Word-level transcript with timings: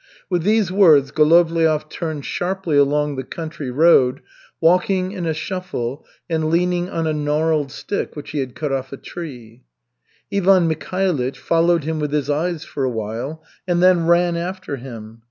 With 0.31 0.41
these 0.41 0.71
words 0.71 1.11
Golovliov 1.11 1.87
turned 1.87 2.25
sharply 2.25 2.75
along 2.75 3.17
the 3.17 3.23
country 3.23 3.69
road, 3.69 4.21
walking 4.59 5.11
in 5.11 5.27
a 5.27 5.33
shuffle 5.35 6.03
and 6.27 6.49
leaning 6.49 6.89
on 6.89 7.05
a 7.05 7.13
gnarled 7.13 7.71
stick 7.71 8.15
which 8.15 8.31
he 8.31 8.39
had 8.39 8.55
cut 8.55 8.71
off 8.71 8.91
a 8.91 8.97
tree. 8.97 9.61
Ivan 10.33 10.67
Mikhailych 10.67 11.35
followed 11.37 11.83
him 11.83 11.99
with 11.99 12.13
his 12.13 12.31
eyes 12.31 12.63
for 12.63 12.83
a 12.83 12.89
while, 12.89 13.43
and 13.67 13.83
then 13.83 14.07
ran 14.07 14.35
after 14.35 14.77
him. 14.77 15.19